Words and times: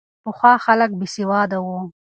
پخوا 0.23 0.51
خلک 0.65 0.89
بې 0.99 1.07
سواده 1.15 1.57
وو. 1.65 1.77